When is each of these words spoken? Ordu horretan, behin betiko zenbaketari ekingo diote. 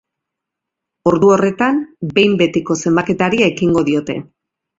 Ordu 1.11 1.29
horretan, 1.33 1.81
behin 2.15 2.33
betiko 2.41 2.79
zenbaketari 2.87 3.45
ekingo 3.51 3.87
diote. 3.93 4.19